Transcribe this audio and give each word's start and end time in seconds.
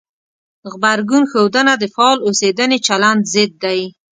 غبرګون 0.71 1.23
ښودنه 1.31 1.73
د 1.77 1.83
فعال 1.93 2.17
اوسېدنې 2.27 2.77
چلند 2.87 3.21
ضد 3.33 3.51
دی. 3.63 3.81